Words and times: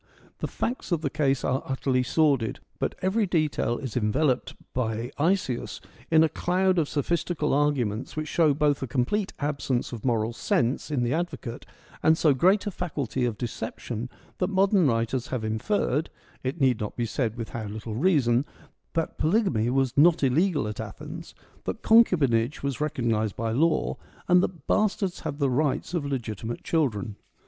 The 0.39 0.47
facts 0.47 0.91
of 0.91 1.01
the 1.01 1.11
case 1.11 1.43
are 1.45 1.61
utterly 1.63 2.01
sordid; 2.01 2.59
but 2.79 2.95
every 3.03 3.27
detail 3.27 3.77
is 3.77 3.95
enveloped 3.95 4.55
by 4.73 5.11
Isaeus 5.19 5.79
in 6.09 6.23
a 6.23 6.27
cloud 6.27 6.79
of 6.79 6.89
sophistical 6.89 7.53
arguments 7.53 8.15
which 8.15 8.27
show 8.27 8.55
both 8.55 8.81
a 8.81 8.87
complete 8.87 9.31
absence 9.37 9.93
of 9.93 10.03
moral 10.03 10.33
sense 10.33 10.89
in 10.89 11.03
the 11.03 11.13
advocate 11.13 11.67
and 12.01 12.17
so 12.17 12.33
great 12.33 12.65
a 12.65 12.71
faculty 12.71 13.25
of 13.25 13.37
deception 13.37 14.09
that 14.39 14.49
modern 14.49 14.87
writers 14.87 15.27
have 15.27 15.43
inferred— 15.43 16.09
it 16.43 16.59
need 16.59 16.79
not 16.79 16.95
be 16.95 17.05
said 17.05 17.35
with 17.37 17.49
how 17.49 17.65
little 17.67 17.93
reason— 17.93 18.43
that 18.95 19.19
polygamy 19.19 19.69
was 19.69 19.95
not 19.95 20.23
illegal 20.23 20.67
at 20.67 20.79
Athens, 20.79 21.35
that 21.65 21.83
concubinage 21.83 22.63
was 22.63 22.81
recognised 22.81 23.35
by 23.35 23.51
law, 23.51 23.97
and 24.27 24.41
that 24.41 24.65
bastards 24.65 25.19
had 25.19 25.37
the 25.37 25.47
rights 25.51 25.93
of 25.93 26.07
legitimate 26.07 26.63
children. 26.63 27.17